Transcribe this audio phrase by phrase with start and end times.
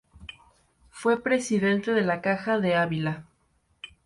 [0.89, 3.23] Fue presidente de la Caja de Ávila.